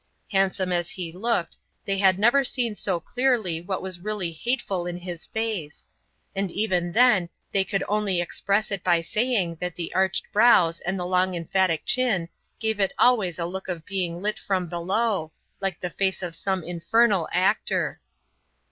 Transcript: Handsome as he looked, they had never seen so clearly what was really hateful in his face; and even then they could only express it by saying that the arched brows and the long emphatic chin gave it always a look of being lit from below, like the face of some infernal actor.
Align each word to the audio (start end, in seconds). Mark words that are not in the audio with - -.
Handsome 0.31 0.71
as 0.71 0.89
he 0.89 1.11
looked, 1.11 1.57
they 1.85 1.99
had 1.99 2.17
never 2.17 2.43
seen 2.43 2.75
so 2.75 2.99
clearly 2.99 3.61
what 3.61 3.83
was 3.83 3.99
really 3.99 4.31
hateful 4.31 4.87
in 4.87 4.97
his 4.97 5.27
face; 5.27 5.85
and 6.35 6.49
even 6.49 6.91
then 6.93 7.29
they 7.51 7.63
could 7.63 7.83
only 7.87 8.19
express 8.19 8.71
it 8.71 8.83
by 8.83 9.01
saying 9.03 9.57
that 9.61 9.75
the 9.75 9.93
arched 9.93 10.23
brows 10.33 10.79
and 10.79 10.99
the 10.99 11.05
long 11.05 11.35
emphatic 11.35 11.85
chin 11.85 12.29
gave 12.59 12.79
it 12.79 12.93
always 12.97 13.37
a 13.37 13.45
look 13.45 13.67
of 13.67 13.85
being 13.85 14.23
lit 14.23 14.39
from 14.39 14.65
below, 14.67 15.31
like 15.59 15.79
the 15.79 15.91
face 15.91 16.23
of 16.23 16.33
some 16.35 16.63
infernal 16.63 17.29
actor. 17.31 17.99